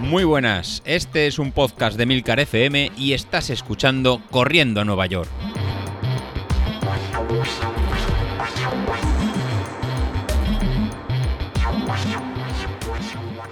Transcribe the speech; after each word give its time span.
Muy 0.00 0.24
buenas, 0.24 0.82
este 0.86 1.26
es 1.26 1.38
un 1.38 1.52
podcast 1.52 1.98
de 1.98 2.06
Milcar 2.06 2.40
FM 2.40 2.92
y 2.96 3.12
estás 3.12 3.50
escuchando 3.50 4.22
Corriendo 4.30 4.80
a 4.80 4.84
Nueva 4.84 5.04
York. 5.06 5.28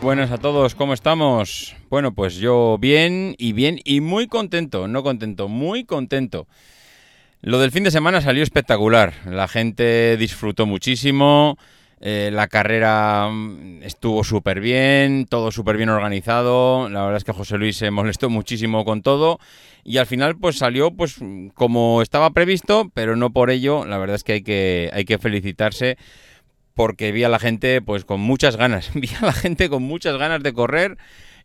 Buenas 0.00 0.30
a 0.30 0.38
todos, 0.38 0.74
¿cómo 0.74 0.94
estamos? 0.94 1.74
Bueno, 1.90 2.14
pues 2.14 2.36
yo 2.36 2.78
bien 2.80 3.34
y 3.38 3.52
bien 3.52 3.80
y 3.84 4.00
muy 4.00 4.26
contento, 4.26 4.88
no 4.88 5.02
contento, 5.02 5.48
muy 5.48 5.84
contento. 5.84 6.46
Lo 7.42 7.58
del 7.58 7.70
fin 7.70 7.84
de 7.84 7.90
semana 7.90 8.20
salió 8.20 8.42
espectacular, 8.42 9.12
la 9.26 9.46
gente 9.46 10.16
disfrutó 10.16 10.64
muchísimo, 10.64 11.58
eh, 12.00 12.30
la 12.32 12.46
carrera 12.48 13.28
mm, 13.30 13.82
estuvo 13.82 14.22
súper 14.22 14.60
bien, 14.60 15.26
todo 15.26 15.50
súper 15.50 15.76
bien 15.76 15.88
organizado. 15.88 16.88
La 16.88 17.02
verdad 17.02 17.16
es 17.18 17.24
que 17.24 17.32
José 17.32 17.56
Luis 17.58 17.76
se 17.76 17.90
molestó 17.92 18.28
muchísimo 18.28 18.84
con 18.84 19.02
todo. 19.02 19.38
Y 19.84 19.98
al 19.98 20.06
final, 20.06 20.36
pues 20.36 20.58
salió 20.58 20.90
pues 20.90 21.16
como 21.54 22.02
estaba 22.02 22.30
previsto, 22.30 22.90
pero 22.92 23.16
no 23.16 23.30
por 23.30 23.50
ello. 23.50 23.84
La 23.86 23.98
verdad 23.98 24.16
es 24.16 24.24
que 24.24 24.32
hay 24.32 24.42
que, 24.42 24.90
hay 24.92 25.04
que 25.04 25.18
felicitarse 25.18 25.96
porque 26.74 27.10
vi 27.12 27.24
a 27.24 27.28
la 27.28 27.38
gente 27.38 27.80
pues 27.80 28.04
con 28.04 28.20
muchas 28.20 28.56
ganas. 28.56 28.90
Vi 28.94 29.08
a 29.20 29.26
la 29.26 29.32
gente 29.32 29.68
con 29.70 29.82
muchas 29.82 30.18
ganas 30.18 30.42
de 30.42 30.52
correr 30.52 30.98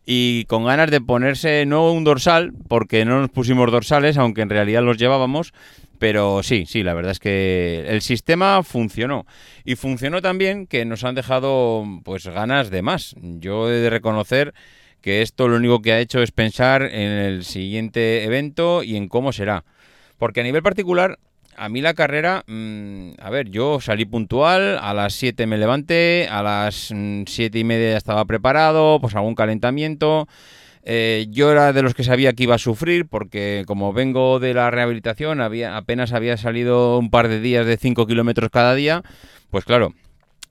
y 0.04 0.44
con 0.46 0.64
ganas 0.64 0.90
de 0.90 1.00
ponerse 1.00 1.64
no 1.66 1.92
un 1.92 2.04
dorsal, 2.04 2.52
porque 2.68 3.04
no 3.04 3.20
nos 3.20 3.30
pusimos 3.30 3.70
dorsales, 3.70 4.16
aunque 4.18 4.42
en 4.42 4.50
realidad 4.50 4.82
los 4.82 4.98
llevábamos, 4.98 5.52
pero 5.98 6.42
sí, 6.42 6.66
sí, 6.66 6.82
la 6.82 6.94
verdad 6.94 7.12
es 7.12 7.20
que 7.20 7.84
el 7.86 8.02
sistema 8.02 8.62
funcionó. 8.64 9.24
Y 9.64 9.76
funcionó 9.76 10.20
también 10.20 10.66
que 10.66 10.84
nos 10.84 11.04
han 11.04 11.14
dejado 11.14 11.84
pues 12.02 12.26
ganas 12.26 12.70
de 12.70 12.82
más. 12.82 13.14
Yo 13.20 13.70
he 13.70 13.74
de 13.74 13.90
reconocer 13.90 14.52
que 15.00 15.22
esto 15.22 15.46
lo 15.46 15.56
único 15.56 15.80
que 15.80 15.92
ha 15.92 16.00
hecho 16.00 16.20
es 16.20 16.32
pensar 16.32 16.82
en 16.82 17.10
el 17.10 17.44
siguiente 17.44 18.24
evento 18.24 18.82
y 18.82 18.96
en 18.96 19.08
cómo 19.08 19.32
será. 19.32 19.64
Porque 20.18 20.40
a 20.40 20.44
nivel 20.44 20.62
particular, 20.62 21.18
a 21.56 21.68
mí 21.68 21.80
la 21.80 21.94
carrera, 21.94 22.44
mm, 22.46 23.12
a 23.20 23.30
ver, 23.30 23.50
yo 23.50 23.80
salí 23.80 24.04
puntual, 24.04 24.78
a 24.80 24.94
las 24.94 25.14
7 25.14 25.46
me 25.46 25.58
levanté, 25.58 26.28
a 26.30 26.42
las 26.42 26.92
7 27.26 27.58
mm, 27.58 27.60
y 27.60 27.64
media 27.64 27.90
ya 27.92 27.96
estaba 27.96 28.24
preparado, 28.24 28.98
pues 29.00 29.14
algún 29.14 29.34
calentamiento. 29.34 30.28
Eh, 30.84 31.26
yo 31.30 31.52
era 31.52 31.72
de 31.72 31.82
los 31.82 31.94
que 31.94 32.02
sabía 32.02 32.32
que 32.32 32.42
iba 32.42 32.56
a 32.56 32.58
sufrir 32.58 33.06
porque 33.06 33.62
como 33.66 33.92
vengo 33.92 34.40
de 34.40 34.54
la 34.54 34.70
rehabilitación, 34.70 35.40
había, 35.40 35.76
apenas 35.76 36.12
había 36.12 36.36
salido 36.36 36.98
un 36.98 37.10
par 37.10 37.28
de 37.28 37.40
días 37.40 37.66
de 37.66 37.76
5 37.76 38.06
kilómetros 38.06 38.50
cada 38.50 38.74
día, 38.74 39.02
pues 39.50 39.64
claro, 39.64 39.94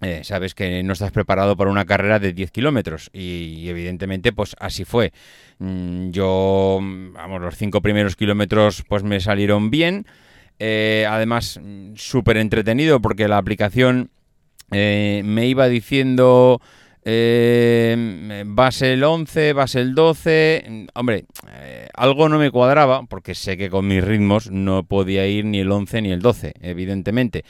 eh, 0.01 0.21
sabes 0.23 0.55
que 0.55 0.81
no 0.81 0.93
estás 0.93 1.11
preparado 1.11 1.55
para 1.55 1.69
una 1.69 1.85
carrera 1.85 2.17
de 2.17 2.33
10 2.33 2.49
kilómetros 2.51 3.11
y, 3.13 3.69
evidentemente 3.69 4.33
pues 4.33 4.55
así 4.59 4.83
fue. 4.83 5.13
Mm, 5.59 6.09
yo, 6.09 6.79
vamos, 6.81 7.41
los 7.41 7.55
5 7.55 7.81
primeros 7.81 8.15
kilómetros 8.15 8.83
pues 8.87 9.03
me 9.03 9.19
salieron 9.19 9.69
bien. 9.69 10.05
Eh, 10.63 11.07
además, 11.09 11.59
súper 11.95 12.37
entretenido 12.37 13.01
porque 13.01 13.27
la 13.27 13.39
aplicación 13.39 14.11
me 14.69 15.47
iba 15.47 15.67
diciendo 15.67 16.61
eh, 17.03 18.43
base 18.45 18.93
el 18.93 19.03
11, 19.03 19.53
base 19.53 19.79
el 19.79 19.95
12. 19.95 20.87
Hombre, 20.93 21.25
eh, 21.51 21.87
algo 21.93 22.29
no 22.29 22.37
me 22.37 22.51
cuadraba, 22.51 23.03
porque 23.07 23.35
sé 23.35 23.57
que 23.57 23.69
con 23.69 23.87
mis 23.87 24.03
ritmos 24.03 24.51
no 24.51 24.83
podía 24.83 25.25
ir 25.27 25.45
ni 25.45 25.59
el 25.59 25.71
11 25.71 26.01
ni 26.03 26.11
el 26.11 26.21
12, 26.21 26.53
evidentemente. 26.61 27.43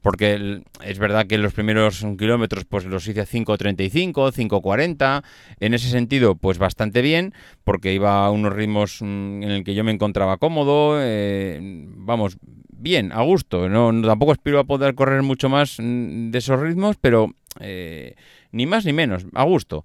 Porque 0.00 0.62
es 0.84 0.98
verdad 1.00 1.26
que 1.26 1.38
los 1.38 1.52
primeros 1.52 2.06
kilómetros 2.16 2.64
pues 2.64 2.84
los 2.84 3.06
hice 3.08 3.22
a 3.22 3.26
5.35, 3.26 4.32
5.40. 4.32 5.24
En 5.58 5.74
ese 5.74 5.90
sentido, 5.90 6.36
pues 6.36 6.58
bastante 6.58 7.02
bien, 7.02 7.34
porque 7.64 7.92
iba 7.92 8.24
a 8.24 8.30
unos 8.30 8.52
ritmos 8.52 8.98
mm, 9.00 9.42
en 9.42 9.50
el 9.50 9.64
que 9.64 9.74
yo 9.74 9.82
me 9.82 9.90
encontraba 9.90 10.36
cómodo. 10.36 10.98
Eh, 11.00 11.58
vamos, 11.60 12.38
bien, 12.78 13.12
a 13.12 13.22
gusto. 13.22 13.68
No, 13.68 13.90
tampoco 14.06 14.32
espero 14.32 14.58
a 14.60 14.64
poder 14.64 14.94
correr 14.94 15.22
mucho 15.22 15.48
más 15.48 15.76
mm, 15.78 16.30
de 16.30 16.38
esos 16.38 16.60
ritmos, 16.60 16.96
pero 17.00 17.34
eh, 17.60 18.14
ni 18.52 18.66
más 18.66 18.84
ni 18.84 18.92
menos, 18.92 19.26
a 19.34 19.44
gusto. 19.44 19.84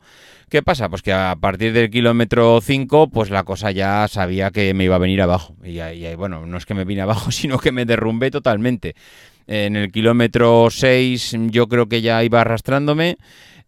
¿Qué 0.50 0.62
pasa? 0.62 0.90
Pues 0.90 1.02
que 1.02 1.12
a 1.12 1.36
partir 1.40 1.74
del 1.74 1.90
kilómetro 1.90 2.62
5, 2.62 3.10
pues 3.10 3.30
la 3.30 3.44
cosa 3.44 3.72
ya 3.72 4.08
sabía 4.08 4.52
que 4.52 4.74
me 4.74 4.86
iba 4.86 4.96
a 4.96 5.00
venir 5.00 5.22
abajo. 5.22 5.56
Y, 5.64 5.80
y, 5.82 6.16
bueno, 6.16 6.46
no 6.46 6.58
es 6.58 6.66
que 6.66 6.74
me 6.74 6.86
vine 6.86 7.02
abajo, 7.02 7.32
sino 7.32 7.58
que 7.58 7.72
me 7.72 7.86
derrumbé 7.86 8.32
totalmente. 8.32 8.96
En 9.48 9.76
el 9.76 9.92
kilómetro 9.92 10.70
6 10.70 11.36
yo 11.50 11.68
creo 11.68 11.88
que 11.88 12.02
ya 12.02 12.24
iba 12.24 12.42
arrastrándome. 12.42 13.18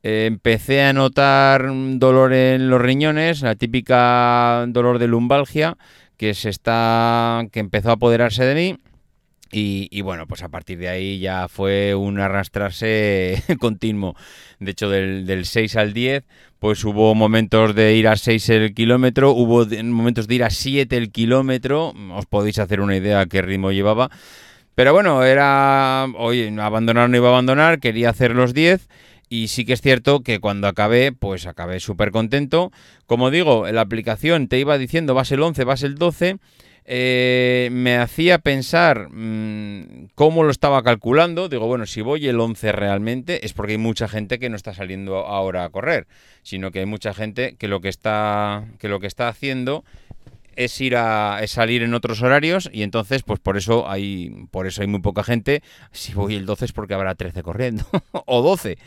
Eh, 0.04 0.26
empecé 0.28 0.84
a 0.84 0.94
notar 0.94 1.68
dolor 1.98 2.32
en 2.34 2.70
los 2.70 2.80
riñones, 2.82 3.42
la 3.42 3.56
típica 3.56 4.64
dolor 4.68 5.00
de 5.00 5.08
lumbalgia 5.08 5.78
que 6.16 6.34
se 6.34 6.50
está 6.50 7.44
que 7.52 7.60
empezó 7.60 7.90
a 7.90 7.94
apoderarse 7.94 8.46
de 8.46 8.56
mí 8.56 8.78
y, 9.52 10.02
bueno, 10.02 10.28
pues 10.28 10.44
a 10.44 10.50
partir 10.50 10.80
de 10.80 10.90
ahí 10.90 11.20
ya 11.20 11.48
fue 11.48 11.96
un 11.96 12.20
arrastrarse 12.20 13.42
continuo. 13.60 14.16
De 14.60 14.72
hecho, 14.72 14.90
del, 14.90 15.46
6 15.46 15.76
al 15.78 15.94
10, 15.94 16.26
pues 16.60 16.84
hubo 16.84 17.16
momentos 17.16 17.76
de 17.76 17.96
ir 17.96 18.08
a 18.08 18.18
6 18.18 18.50
el 18.50 18.74
kilómetro, 18.74 19.32
hubo 19.32 19.66
momentos 19.84 20.28
de 20.28 20.36
ir 20.36 20.44
a 20.44 20.50
7 20.50 20.98
el 20.98 21.12
kilómetro. 21.12 21.94
Os 22.14 22.26
podéis 22.26 22.60
hacer 22.60 22.82
una 22.82 22.98
idea 22.98 23.26
qué 23.28 23.42
ritmo 23.42 23.72
llevaba. 23.72 24.10
Pero 24.74 24.92
bueno, 24.92 25.24
era, 25.24 26.08
oye, 26.18 26.54
abandonar 26.60 27.10
no 27.10 27.16
iba 27.16 27.28
a 27.28 27.32
abandonar, 27.32 27.80
quería 27.80 28.10
hacer 28.10 28.36
los 28.36 28.54
10. 28.54 28.90
Y 29.30 29.48
sí 29.48 29.66
que 29.66 29.74
es 29.74 29.82
cierto 29.82 30.22
que 30.22 30.40
cuando 30.40 30.68
acabé, 30.68 31.12
pues 31.12 31.46
acabé 31.48 31.80
súper 31.80 32.12
contento. 32.12 32.72
Como 33.06 33.32
digo, 33.32 33.72
la 33.72 33.82
aplicación 33.82 34.48
te 34.48 34.60
iba 34.60 34.78
diciendo 34.78 35.14
vas 35.14 35.32
el 35.32 35.42
11, 35.42 35.64
vas 35.64 35.84
el 35.84 35.96
12 35.96 36.38
eh, 36.88 37.70
me 37.72 37.98
hacía 37.98 38.38
pensar 38.38 39.10
mm, 39.10 40.10
cómo 40.14 40.44
lo 40.44 40.52
estaba 40.52 40.84
calculando. 40.84 41.50
Digo, 41.50 41.66
bueno, 41.66 41.88
si 41.88 42.02
voy 42.02 42.28
el 42.28 42.40
11 42.40 42.72
realmente 42.72 43.46
es 43.46 43.54
porque 43.54 43.74
hay 43.74 43.78
mucha 43.80 44.08
gente 44.08 44.38
que 44.38 44.50
no 44.50 44.56
está 44.56 44.74
saliendo 44.74 45.18
ahora 45.18 45.64
a 45.64 45.70
correr, 45.70 46.08
sino 46.44 46.72
que 46.72 46.80
hay 46.80 46.86
mucha 46.86 47.14
gente 47.14 47.56
que 47.58 47.68
lo 47.68 47.82
que 47.82 47.90
está, 47.90 48.66
que 48.78 48.88
lo 48.88 49.00
que 49.00 49.08
está 49.08 49.28
haciendo 49.28 49.84
es 50.56 50.80
ir 50.80 50.96
a 50.96 51.42
salir 51.48 51.84
en 51.84 51.94
otros 51.94 52.22
horarios 52.22 52.70
y 52.72 52.84
entonces 52.84 53.24
pues 53.24 53.40
por 53.40 53.58
eso 53.58 53.90
hay 53.90 54.48
por 54.52 54.68
eso 54.68 54.82
hay 54.82 54.88
muy 54.88 55.02
poca 55.02 55.24
gente. 55.24 55.64
Si 55.92 56.14
voy 56.14 56.36
el 56.36 56.46
12 56.46 56.66
es 56.66 56.72
porque 56.72 56.94
habrá 56.94 57.16
13 57.16 57.42
corriendo 57.44 57.84
o 58.26 58.42
12 58.42 58.78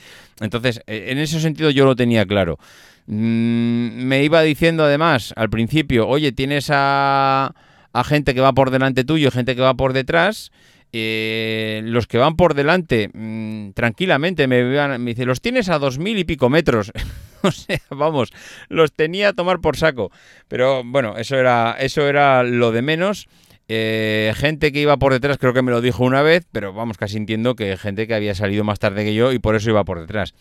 entonces 0.40 0.80
e, 0.86 1.10
en 1.10 1.18
ese 1.18 1.40
sentido 1.40 1.70
yo 1.70 1.84
lo 1.84 1.96
tenía 1.96 2.24
claro. 2.26 2.58
Mm, 3.06 4.04
me 4.04 4.22
iba 4.22 4.40
diciendo 4.42 4.84
además 4.84 5.32
al 5.36 5.50
principio 5.50 6.06
oye 6.08 6.32
tienes 6.32 6.68
a 6.72 7.54
a 8.00 8.04
gente 8.04 8.34
que 8.34 8.40
va 8.40 8.52
por 8.52 8.70
delante 8.70 9.04
tuyo, 9.04 9.30
gente 9.30 9.54
que 9.56 9.62
va 9.62 9.74
por 9.74 9.92
detrás. 9.92 10.50
Eh, 10.90 11.82
los 11.84 12.06
que 12.06 12.16
van 12.16 12.34
por 12.34 12.54
delante, 12.54 13.10
mm, 13.12 13.72
tranquilamente, 13.72 14.46
me, 14.46 14.64
me 14.98 15.10
dice, 15.10 15.26
los 15.26 15.42
tienes 15.42 15.68
a 15.68 15.78
dos 15.78 15.98
mil 15.98 16.16
y 16.16 16.24
pico 16.24 16.48
metros. 16.48 16.92
o 17.42 17.52
sea, 17.52 17.80
vamos, 17.90 18.30
los 18.68 18.92
tenía 18.92 19.28
a 19.28 19.32
tomar 19.34 19.60
por 19.60 19.76
saco. 19.76 20.10
Pero 20.48 20.82
bueno, 20.84 21.16
eso 21.18 21.36
era, 21.36 21.76
eso 21.78 22.08
era 22.08 22.42
lo 22.42 22.72
de 22.72 22.82
menos. 22.82 23.28
Eh, 23.70 24.32
gente 24.34 24.72
que 24.72 24.80
iba 24.80 24.96
por 24.96 25.12
detrás, 25.12 25.36
creo 25.36 25.52
que 25.52 25.60
me 25.60 25.70
lo 25.70 25.82
dijo 25.82 26.02
una 26.02 26.22
vez, 26.22 26.46
pero 26.52 26.72
vamos, 26.72 26.96
casi 26.96 27.18
entiendo 27.18 27.54
que 27.54 27.76
gente 27.76 28.06
que 28.06 28.14
había 28.14 28.34
salido 28.34 28.64
más 28.64 28.78
tarde 28.78 29.04
que 29.04 29.14
yo 29.14 29.30
y 29.32 29.38
por 29.38 29.56
eso 29.56 29.68
iba 29.68 29.84
por 29.84 30.00
detrás. 30.00 30.34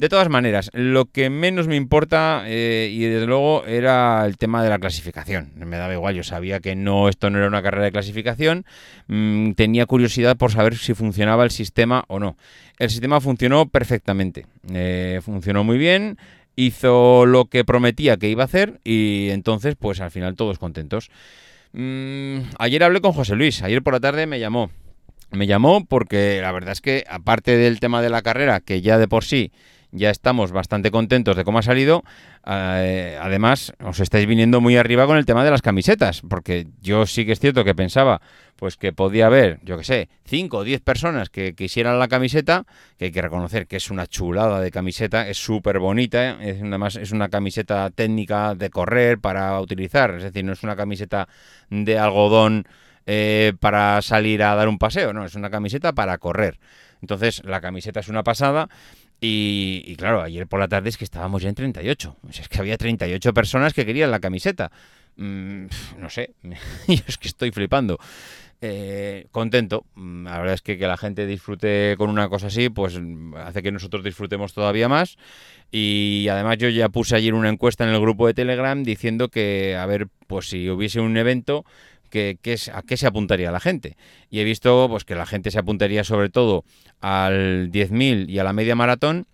De 0.00 0.08
todas 0.08 0.30
maneras, 0.30 0.70
lo 0.72 1.04
que 1.04 1.28
menos 1.28 1.68
me 1.68 1.76
importa, 1.76 2.44
eh, 2.46 2.88
y 2.90 3.04
desde 3.04 3.26
luego, 3.26 3.66
era 3.66 4.24
el 4.24 4.38
tema 4.38 4.62
de 4.64 4.70
la 4.70 4.78
clasificación. 4.78 5.50
Me 5.56 5.76
daba 5.76 5.92
igual, 5.92 6.14
yo 6.14 6.22
sabía 6.22 6.58
que 6.60 6.74
no, 6.74 7.10
esto 7.10 7.28
no 7.28 7.36
era 7.36 7.46
una 7.46 7.62
carrera 7.62 7.84
de 7.84 7.92
clasificación. 7.92 8.64
Mm, 9.08 9.52
tenía 9.52 9.84
curiosidad 9.84 10.38
por 10.38 10.52
saber 10.52 10.78
si 10.78 10.94
funcionaba 10.94 11.44
el 11.44 11.50
sistema 11.50 12.04
o 12.08 12.18
no. 12.18 12.38
El 12.78 12.88
sistema 12.88 13.20
funcionó 13.20 13.68
perfectamente. 13.68 14.46
Eh, 14.72 15.20
funcionó 15.22 15.64
muy 15.64 15.76
bien 15.76 16.16
hizo 16.56 17.26
lo 17.26 17.44
que 17.44 17.66
prometía 17.66 18.16
que 18.16 18.30
iba 18.30 18.44
a 18.44 18.46
hacer 18.46 18.80
y 18.84 19.28
entonces 19.30 19.76
pues 19.78 20.00
al 20.00 20.10
final 20.10 20.34
todos 20.34 20.58
contentos. 20.58 21.10
Mm, 21.72 22.38
ayer 22.58 22.82
hablé 22.84 23.02
con 23.02 23.12
José 23.12 23.36
Luis, 23.36 23.62
ayer 23.62 23.82
por 23.82 23.92
la 23.92 24.00
tarde 24.00 24.26
me 24.26 24.40
llamó. 24.40 24.70
Me 25.30 25.46
llamó 25.46 25.84
porque 25.84 26.40
la 26.40 26.52
verdad 26.52 26.72
es 26.72 26.80
que 26.80 27.04
aparte 27.06 27.58
del 27.58 27.80
tema 27.80 28.00
de 28.00 28.08
la 28.08 28.22
carrera, 28.22 28.60
que 28.60 28.80
ya 28.80 28.96
de 28.96 29.06
por 29.06 29.24
sí 29.24 29.52
ya 29.92 30.10
estamos 30.10 30.52
bastante 30.52 30.90
contentos 30.90 31.36
de 31.36 31.44
cómo 31.44 31.58
ha 31.58 31.62
salido. 31.62 32.02
Eh, 32.46 33.18
además, 33.20 33.72
os 33.84 34.00
estáis 34.00 34.26
viniendo 34.26 34.60
muy 34.60 34.76
arriba 34.76 35.06
con 35.06 35.16
el 35.16 35.26
tema 35.26 35.44
de 35.44 35.50
las 35.50 35.62
camisetas, 35.62 36.22
porque 36.28 36.68
yo 36.80 37.06
sí 37.06 37.26
que 37.26 37.32
es 37.32 37.40
cierto 37.40 37.64
que 37.64 37.74
pensaba 37.74 38.20
pues 38.56 38.76
que 38.76 38.92
podía 38.92 39.26
haber, 39.26 39.58
yo 39.62 39.78
que 39.78 39.84
sé, 39.84 40.10
5 40.26 40.58
o 40.58 40.64
10 40.64 40.82
personas 40.82 41.30
que 41.30 41.54
quisieran 41.54 41.98
la 41.98 42.08
camiseta, 42.08 42.66
que 42.98 43.06
hay 43.06 43.10
que 43.10 43.22
reconocer 43.22 43.66
que 43.66 43.76
es 43.76 43.90
una 43.90 44.06
chulada 44.06 44.60
de 44.60 44.70
camiseta, 44.70 45.26
es 45.26 45.38
súper 45.38 45.78
bonita, 45.78 46.36
es, 46.42 46.60
además 46.60 46.96
es 46.96 47.10
una 47.12 47.30
camiseta 47.30 47.88
técnica 47.88 48.54
de 48.54 48.68
correr 48.68 49.18
para 49.18 49.58
utilizar, 49.60 50.14
es 50.14 50.24
decir, 50.24 50.44
no 50.44 50.52
es 50.52 50.62
una 50.62 50.76
camiseta 50.76 51.26
de 51.70 51.98
algodón 51.98 52.66
eh, 53.06 53.54
para 53.60 54.02
salir 54.02 54.42
a 54.42 54.54
dar 54.54 54.68
un 54.68 54.76
paseo, 54.76 55.14
no, 55.14 55.24
es 55.24 55.34
una 55.34 55.48
camiseta 55.48 55.94
para 55.94 56.18
correr. 56.18 56.58
Entonces, 57.00 57.42
la 57.44 57.62
camiseta 57.62 58.00
es 58.00 58.08
una 58.08 58.22
pasada 58.22 58.68
Y, 59.22 59.94
claro, 59.96 60.22
ayer 60.22 60.46
por 60.46 60.60
la 60.60 60.68
tarde 60.68 60.88
es 60.88 60.96
que 60.96 61.04
estábamos 61.04 61.42
ya 61.42 61.50
en 61.50 61.54
38. 61.54 62.16
es 62.30 62.48
que 62.48 62.58
había 62.58 62.78
38 62.78 63.34
personas 63.34 63.74
que 63.74 63.84
querían 63.84 64.10
la 64.10 64.20
camiseta. 64.20 64.72
Mm, 65.16 65.66
no 65.98 66.08
sé, 66.08 66.34
es 66.88 67.18
que 67.18 67.28
estoy 67.28 67.50
flipando. 67.50 67.98
Eh, 68.62 69.26
contento. 69.30 69.84
Mm, 69.94 70.24
la 70.24 70.38
verdad 70.38 70.54
es 70.54 70.62
que 70.62 70.78
que 70.78 70.86
la 70.86 70.96
gente 70.96 71.26
disfrute 71.26 71.94
con 71.98 72.10
una 72.10 72.28
cosa 72.28 72.48
así, 72.48 72.68
pues 72.68 72.98
hace 73.36 73.62
que 73.62 73.72
nosotros 73.72 74.04
disfrutemos 74.04 74.54
todavía 74.54 74.88
más. 74.88 75.16
Y 75.70 76.26
además 76.30 76.58
yo 76.58 76.68
ya 76.68 76.88
puse 76.88 77.16
ayer 77.16 77.34
una 77.34 77.48
encuesta 77.48 77.84
en 77.84 77.90
el 77.90 78.00
grupo 78.00 78.26
de 78.26 78.34
Telegram 78.34 78.82
diciendo 78.82 79.28
que, 79.28 79.76
a 79.76 79.86
ver, 79.86 80.08
pues 80.26 80.48
si 80.48 80.68
hubiese 80.70 81.00
un 81.00 81.16
evento, 81.16 81.64
que, 82.10 82.38
¿a 82.72 82.82
qué 82.82 82.96
se 82.96 83.06
apuntaría 83.06 83.50
la 83.50 83.60
gente? 83.60 83.96
Y 84.28 84.40
he 84.40 84.44
visto 84.44 84.88
pues 84.90 85.04
que 85.04 85.14
la 85.14 85.26
gente 85.26 85.50
se 85.50 85.58
apuntaría 85.58 86.04
sobre 86.04 86.28
todo 86.28 86.64
al 87.00 87.70
10.000 87.70 88.28
y 88.28 88.38
a 88.38 88.44
la 88.44 88.52
media 88.52 88.74
maratón 88.74 89.26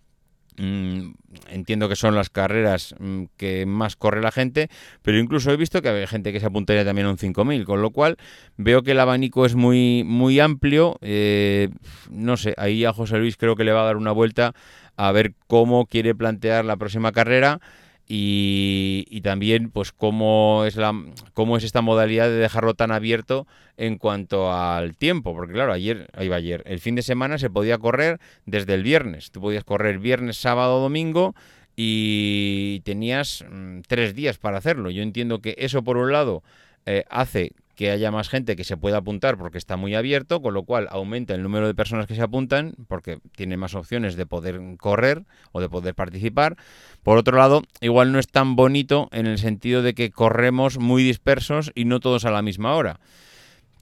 Mm, 0.58 1.12
entiendo 1.50 1.86
que 1.88 1.96
son 1.96 2.14
las 2.14 2.30
carreras 2.30 2.94
mm, 2.98 3.24
que 3.36 3.66
más 3.66 3.94
corre 3.96 4.22
la 4.22 4.32
gente, 4.32 4.70
pero 5.02 5.18
incluso 5.18 5.50
he 5.50 5.56
visto 5.56 5.82
que 5.82 5.90
hay 5.90 6.06
gente 6.06 6.32
que 6.32 6.40
se 6.40 6.46
apuntaría 6.46 6.84
también 6.84 7.06
a 7.06 7.10
un 7.10 7.18
5000, 7.18 7.64
con 7.66 7.82
lo 7.82 7.90
cual 7.90 8.16
veo 8.56 8.82
que 8.82 8.92
el 8.92 9.00
abanico 9.00 9.44
es 9.44 9.54
muy, 9.54 10.02
muy 10.04 10.40
amplio. 10.40 10.96
Eh, 11.02 11.68
no 12.10 12.36
sé, 12.38 12.54
ahí 12.56 12.84
a 12.84 12.92
José 12.94 13.18
Luis 13.18 13.36
creo 13.36 13.54
que 13.54 13.64
le 13.64 13.72
va 13.72 13.82
a 13.82 13.86
dar 13.86 13.96
una 13.96 14.12
vuelta 14.12 14.54
a 14.96 15.12
ver 15.12 15.34
cómo 15.46 15.86
quiere 15.86 16.14
plantear 16.14 16.64
la 16.64 16.76
próxima 16.76 17.12
carrera 17.12 17.60
y, 18.08 19.20
también 19.22 19.70
pues 19.70 19.90
cómo 19.90 20.64
es 20.66 20.76
la 20.76 20.94
cómo 21.34 21.56
es 21.56 21.64
esta 21.64 21.80
modalidad 21.80 22.28
de 22.28 22.36
dejarlo 22.36 22.74
tan 22.74 22.92
abierto 22.92 23.46
en 23.76 23.98
cuanto 23.98 24.52
al 24.52 24.96
tiempo. 24.96 25.34
Porque 25.34 25.52
claro 25.52 25.72
ayer 25.72 26.08
ahí 26.14 26.28
va 26.28 26.36
ayer 26.36 26.62
el 26.66 26.78
fin 26.78 26.94
de 26.94 27.02
semana 27.02 27.38
se 27.38 27.50
podía 27.50 27.78
correr 27.78 28.20
desde 28.44 28.74
el 28.74 28.82
viernes. 28.82 29.32
Tú 29.32 29.40
podías 29.40 29.64
correr 29.64 29.98
viernes 29.98 30.36
sábado 30.36 30.80
domingo 30.80 31.34
y 31.74 32.80
tenías 32.84 33.44
mm, 33.50 33.80
tres 33.88 34.14
días 34.14 34.38
para 34.38 34.58
hacerlo. 34.58 34.90
Yo 34.90 35.02
entiendo 35.02 35.40
que 35.40 35.56
eso 35.58 35.82
por 35.82 35.96
un 35.96 36.12
lado 36.12 36.44
eh, 36.86 37.04
hace 37.10 37.52
que 37.76 37.90
haya 37.90 38.10
más 38.10 38.28
gente 38.28 38.56
que 38.56 38.64
se 38.64 38.76
pueda 38.76 38.96
apuntar 38.96 39.36
porque 39.36 39.58
está 39.58 39.76
muy 39.76 39.94
abierto, 39.94 40.40
con 40.40 40.54
lo 40.54 40.64
cual 40.64 40.88
aumenta 40.90 41.34
el 41.34 41.42
número 41.42 41.66
de 41.66 41.74
personas 41.74 42.06
que 42.06 42.14
se 42.14 42.22
apuntan 42.22 42.74
porque 42.88 43.18
tiene 43.36 43.56
más 43.58 43.74
opciones 43.74 44.16
de 44.16 44.26
poder 44.26 44.60
correr 44.78 45.24
o 45.52 45.60
de 45.60 45.68
poder 45.68 45.94
participar. 45.94 46.56
Por 47.02 47.18
otro 47.18 47.36
lado, 47.36 47.62
igual 47.80 48.12
no 48.12 48.18
es 48.18 48.28
tan 48.28 48.56
bonito 48.56 49.08
en 49.12 49.26
el 49.26 49.38
sentido 49.38 49.82
de 49.82 49.94
que 49.94 50.10
corremos 50.10 50.78
muy 50.78 51.04
dispersos 51.04 51.70
y 51.74 51.84
no 51.84 52.00
todos 52.00 52.24
a 52.24 52.30
la 52.30 52.42
misma 52.42 52.74
hora. 52.74 52.98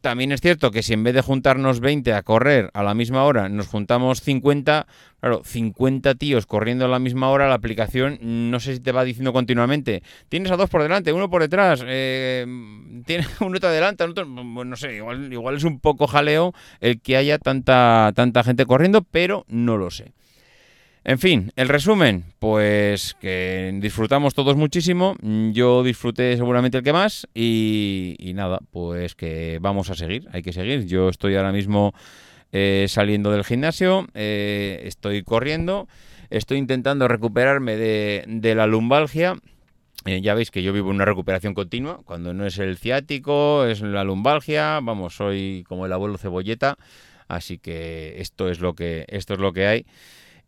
También 0.05 0.33
es 0.33 0.43
cierto 0.43 0.71
que 0.71 0.83
si 0.83 0.93
en 0.93 1.03
vez 1.03 1.15
de 1.15 1.23
juntarnos 1.23 1.81
20 1.81 2.12
a 2.12 2.23
correr 2.23 2.71
a 2.75 2.83
la 2.83 2.93
misma 2.93 3.25
hora, 3.25 3.49
nos 3.49 3.69
juntamos 3.69 4.21
50, 4.21 4.87
claro, 5.19 5.41
50 5.43 6.15
tíos 6.17 6.45
corriendo 6.45 6.85
a 6.85 6.89
la 6.89 6.99
misma 6.99 7.31
hora, 7.31 7.49
la 7.49 7.55
aplicación 7.55 8.19
no 8.21 8.61
sé 8.61 8.75
si 8.75 8.81
te 8.81 8.93
va 8.93 9.03
diciendo 9.03 9.33
continuamente, 9.33 10.03
tienes 10.29 10.53
a 10.53 10.59
dos 10.59 10.69
por 10.69 10.83
delante, 10.83 11.15
uno 11.15 11.31
por 11.31 11.41
detrás, 11.41 11.83
eh, 11.87 12.45
tiene 13.06 13.25
uno 13.41 13.59
te 13.59 13.67
adelanta, 13.67 14.05
otro, 14.05 14.27
no 14.27 14.77
sé, 14.77 14.97
igual, 14.97 15.33
igual 15.33 15.56
es 15.56 15.65
un 15.65 15.81
poco 15.81 16.07
jaleo 16.07 16.53
el 16.81 17.00
que 17.00 17.17
haya 17.17 17.39
tanta, 17.39 18.12
tanta 18.15 18.45
gente 18.45 18.67
corriendo, 18.67 19.00
pero 19.11 19.47
no 19.49 19.79
lo 19.79 19.91
sé. 19.91 20.12
En 21.06 21.19
fin, 21.19 21.53
el 21.56 21.69
resumen, 21.69 22.25
pues 22.39 23.15
que 23.21 23.79
disfrutamos 23.83 24.33
todos 24.33 24.56
muchísimo, 24.56 25.17
yo 25.53 25.83
disfruté 25.83 26.35
seguramente 26.39 26.79
el 26.79 26.83
que 26.83 26.95
más 26.95 27.29
y, 27.35 28.33
nada, 28.35 28.61
pues 28.71 29.15
que 29.15 29.59
vamos 29.61 29.91
a 29.91 29.95
seguir, 29.97 30.27
hay 30.33 30.41
que 30.41 30.55
seguir. 30.55 30.87
Yo 30.87 31.11
estoy 31.11 31.37
ahora 31.37 31.53
mismo 31.53 31.93
eh, 32.53 32.87
saliendo 32.89 33.31
del 33.31 33.45
gimnasio, 33.45 34.06
eh, 34.15 34.81
estoy 34.85 35.23
corriendo, 35.23 35.89
estoy 36.31 36.56
intentando 36.56 37.07
recuperarme 37.07 37.77
de, 37.77 38.55
la 38.55 38.67
lumbalgia. 38.67 39.37
Eh, 40.07 40.23
ya 40.23 40.33
veis 40.33 40.50
que 40.50 40.62
yo 40.62 40.73
vivo 40.73 40.89
una 40.89 41.05
recuperación 41.05 41.53
continua, 41.53 42.00
cuando 42.07 42.33
no 42.33 42.47
es 42.47 42.59
el 42.59 42.79
ciático, 42.79 43.67
es 43.67 43.83
la 43.83 44.05
lumbalgia, 44.05 44.81
vamos, 44.83 45.17
soy 45.17 45.67
como 45.69 45.85
el 45.85 45.93
abuelo 45.93 46.17
cebolleta, 46.17 46.79
así 47.29 47.59
que 47.59 48.23
esto 48.23 48.49
es 48.49 48.61
lo 48.61 48.75
que, 48.75 49.05
esto 49.09 49.35
es 49.35 49.41
lo 49.41 49.53
que 49.53 49.67
hay. 49.67 49.87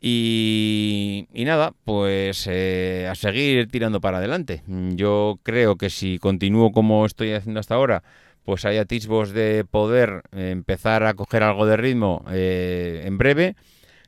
Y, 0.01 1.27
nada, 1.33 1.73
pues 1.85 2.47
eh, 2.51 3.09
a 3.11 3.15
seguir 3.15 3.69
tirando 3.69 4.01
para 4.01 4.19
adelante. 4.19 4.63
Yo 4.67 5.39
creo 5.43 5.77
que 5.77 5.91
si 5.91 6.19
continúo 6.19 6.73
como 6.73 7.07
estoy 7.07 7.33
haciendo 7.33 7.61
hasta 7.61 7.75
ahora, 7.75 8.03
pues 8.45 8.65
hay 8.65 8.79
atisbos 8.79 9.33
de 9.33 9.65
poder 9.69 10.23
empezar 10.33 11.05
a 11.05 11.15
coger 11.15 11.43
algo 11.43 11.67
de 11.67 11.77
ritmo 11.77 12.25
eh, 12.31 13.03
en 13.05 13.19
breve. 13.19 13.57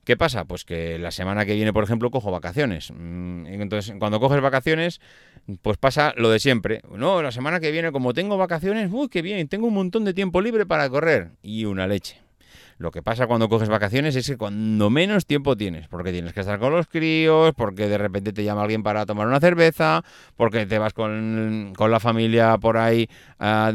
¿Qué 0.05 0.17
pasa? 0.17 0.46
Pues 0.46 0.64
que 0.64 0.99
la 0.99 1.11
semana 1.11 1.44
que 1.44 1.55
viene, 1.55 1.73
por 1.73 1.85
ejemplo, 1.85 2.11
cojo 2.11 2.31
vacaciones. 2.31 2.91
Mm, 2.96 3.46
entonces, 3.46 3.94
cuando 3.99 4.20
coges 4.20 4.41
vacaciones, 4.41 5.00
pues 5.61 5.76
pasa 5.76 6.14
lo 6.17 6.31
de 6.31 6.38
siempre. 6.38 6.81
No, 6.91 7.20
la 7.20 7.31
semana 7.31 7.61
que 7.61 7.70
viene, 7.70 7.93
como 7.93 8.14
tengo 8.14 8.38
vacaciones, 8.38 8.88
uy, 8.91 9.08
qué 9.08 9.20
bien, 9.20 9.49
tengo 9.49 9.67
un 9.67 9.75
montón 9.75 10.06
de 10.06 10.14
tiempo 10.14 10.41
libre 10.41 10.64
para 10.64 10.88
correr. 10.88 11.32
Y 11.43 11.67
una 11.67 11.87
leche. 11.87 12.28
Lo 12.79 12.93
que 12.93 13.03
pasa 13.03 13.27
cuando 13.27 13.49
coges 13.49 13.69
vacaciones 13.69 14.15
es 14.15 14.29
que 14.29 14.37
cuando 14.37 14.89
menos 14.89 15.27
tiempo 15.27 15.57
tienes, 15.57 15.89
porque 15.89 16.13
tienes 16.13 16.33
que 16.33 16.41
estar 16.41 16.61
con 16.61 16.73
los 16.73 16.87
críos, 16.87 17.53
porque 17.57 17.89
de 17.89 17.99
repente 17.99 18.33
te 18.33 18.45
llama 18.45 18.63
alguien 18.63 18.85
para 18.85 19.05
tomar 19.05 19.27
una 19.27 19.41
cerveza, 19.41 20.05
porque 20.37 20.65
te 20.65 20.79
vas 20.79 20.93
con, 20.93 21.73
la 21.77 21.99
familia 21.99 22.57
por 22.59 22.77
ahí 22.77 23.09
ah, 23.41 23.73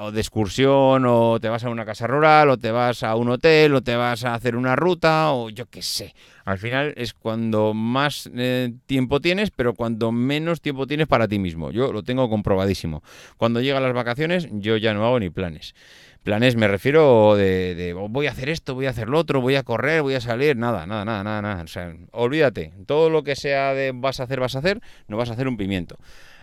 o 0.00 0.10
de 0.10 0.20
excursión, 0.20 1.04
o 1.06 1.38
te 1.38 1.50
vas 1.50 1.64
a 1.64 1.68
una 1.68 1.84
casa 1.84 2.06
rural, 2.06 2.48
o 2.48 2.56
te 2.56 2.70
vas 2.70 3.02
a 3.02 3.14
un 3.14 3.28
hotel, 3.28 3.74
o 3.74 3.82
te 3.82 3.94
vas 3.94 4.24
a 4.24 4.32
hacer 4.32 4.56
una 4.56 4.74
ruta, 4.74 5.32
o 5.32 5.50
yo 5.50 5.66
qué 5.66 5.82
sé. 5.82 6.14
Al 6.46 6.58
final 6.58 6.94
es 6.96 7.12
cuando 7.12 7.74
más 7.74 8.30
eh, 8.32 8.72
tiempo 8.86 9.20
tienes, 9.20 9.50
pero 9.50 9.74
cuando 9.74 10.12
menos 10.12 10.60
tiempo 10.60 10.86
tienes 10.86 11.08
para 11.08 11.26
ti 11.26 11.40
mismo. 11.40 11.72
Yo 11.72 11.92
lo 11.92 12.04
tengo 12.04 12.30
comprobadísimo. 12.30 13.02
Cuando 13.36 13.60
llegan 13.60 13.82
las 13.82 13.92
vacaciones, 13.92 14.48
yo 14.52 14.76
ya 14.76 14.94
no 14.94 15.04
hago 15.04 15.18
ni 15.18 15.28
planes. 15.28 15.74
Planes 16.22 16.54
me 16.54 16.68
refiero 16.68 17.34
de, 17.34 17.94
oh, 17.98 18.08
voy 18.08 18.28
a 18.28 18.30
hacer 18.30 18.48
esto, 18.48 18.74
voy 18.74 18.86
a 18.86 18.90
hacer 18.90 19.08
lo 19.08 19.18
otro, 19.18 19.40
voy 19.40 19.56
a 19.56 19.64
correr, 19.64 20.02
voy 20.02 20.14
a 20.14 20.20
salir, 20.20 20.56
nada, 20.56 20.86
nada, 20.86 21.04
nada, 21.04 21.24
nada, 21.24 21.42
nada. 21.42 21.62
O 21.64 21.66
sea, 21.66 21.96
olvídate, 22.12 22.72
todo 22.86 23.10
lo 23.10 23.24
que 23.24 23.34
sea 23.34 23.74
de 23.74 23.90
vas 23.92 24.20
a 24.20 24.24
hacer, 24.24 24.38
vas 24.38 24.54
a 24.54 24.60
hacer, 24.60 24.80
no 25.08 25.16
vas 25.16 25.30
a 25.30 25.32
hacer 25.32 25.48
un 25.48 25.56
pimiento. 25.56 25.98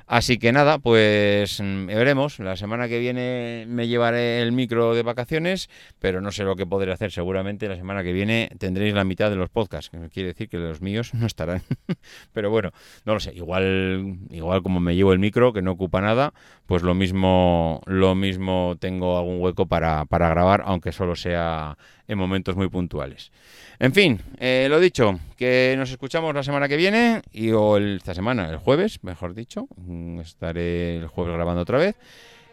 Así 0.08 0.38
que 0.38 0.52
nada, 0.52 0.80
pues 0.80 1.60
mm, 1.62 1.88
veremos. 1.88 2.40
La 2.40 2.56
semana 2.56 2.88
que 2.88 3.00
viene 3.00 3.66
me 3.68 3.88
llevaré 3.88 4.42
el 4.42 4.52
micro 4.52 4.94
de 4.94 5.04
vacaciones, 5.04 5.70
pero 6.00 6.22
no 6.22 6.32
sé 6.32 6.44
lo 6.44 6.56
que 6.56 6.66
podré 6.66 6.92
hacer. 6.92 7.12
Seguramente 7.12 7.68
la 7.68 7.76
semana 7.76 8.04
que 8.04 8.14
viene 8.14 8.50
tendréis 8.58 8.94
la 8.94 9.04
mitad 9.04 9.30
de 9.30 9.36
los 9.36 9.50
podcasts, 9.50 9.90
que 9.90 9.98
quiere 10.10 10.30
decir 10.30 10.50
que 10.50 10.58
los 10.58 10.82
míos 10.82 11.14
no 11.14 11.26
estarán. 11.26 11.62
pero 12.34 12.50
bueno, 12.50 12.72
no 13.06 13.14
lo 13.14 13.20
sé. 13.20 13.34
Igual, 13.34 14.18
igual 14.30 14.62
como 14.62 14.80
me 14.80 14.96
llevo 14.96 15.14
el 15.14 15.20
micro, 15.20 15.54
que 15.54 15.62
no 15.62 15.72
ocupa 15.72 16.02
nada, 16.02 16.34
pues 16.66 16.84
lo 16.84 16.94
mismo, 16.94 17.82
lo 17.86 18.16
mismo 18.16 18.76
tengo 18.80 19.18
algún 19.18 19.42
hueco 19.42 19.66
para, 19.68 20.06
para 20.06 20.30
grabar, 20.30 20.64
aunque 20.66 20.92
solo 20.92 21.16
sea 21.16 21.78
en 22.08 22.18
momentos 22.18 22.56
muy 22.56 22.70
puntuales. 22.70 23.32
En 23.80 23.94
fin, 23.94 24.20
eh, 24.40 24.68
lo 24.70 24.80
dicho, 24.80 25.20
que 25.38 25.76
nos 25.78 25.92
escuchamos 25.92 26.34
la 26.34 26.44
semana 26.44 26.68
que 26.68 26.78
viene 26.78 27.22
y 27.32 27.52
o 27.52 27.78
esta 27.78 28.14
semana, 28.14 28.50
el 28.50 28.58
jueves, 28.58 29.04
mejor 29.04 29.34
dicho, 29.34 29.68
mm, 29.76 30.20
estaré 30.20 30.98
el 30.98 31.08
jueves 31.08 31.34
grabando 31.34 31.62
otra 31.62 31.78
vez 31.78 31.96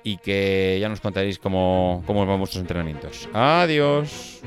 y 0.03 0.17
que 0.17 0.79
ya 0.81 0.89
nos 0.89 1.01
contaréis 1.01 1.39
cómo, 1.39 2.03
cómo 2.07 2.25
van 2.27 2.39
vuestros 2.39 2.61
entrenamientos. 2.61 3.29
Adiós. 3.33 4.41